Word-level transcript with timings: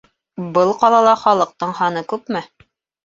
Был 0.55 0.71
ҡалала 0.83 1.13
халыҡтың 1.25 1.75
һаны 1.81 2.03
күпме? 2.15 2.43